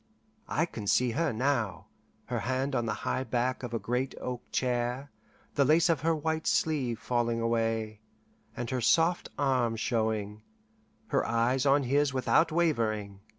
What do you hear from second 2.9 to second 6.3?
high back of a great oak chair, the lace of her